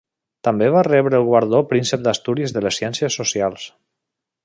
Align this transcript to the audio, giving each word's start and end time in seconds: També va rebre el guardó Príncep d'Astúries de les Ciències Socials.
També 0.45 0.69
va 0.75 0.81
rebre 0.87 1.19
el 1.23 1.27
guardó 1.27 1.61
Príncep 1.73 2.03
d'Astúries 2.09 2.57
de 2.57 2.67
les 2.67 2.83
Ciències 2.83 3.23
Socials. 3.23 3.73